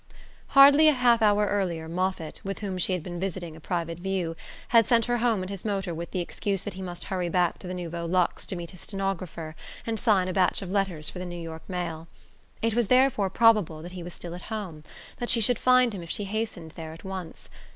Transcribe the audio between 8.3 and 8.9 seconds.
to meet his